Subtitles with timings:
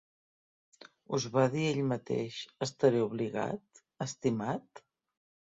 [1.17, 4.83] Us va dir ell mateix, estaré obligat, estimat?